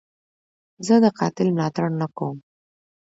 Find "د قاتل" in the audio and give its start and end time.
1.03-1.47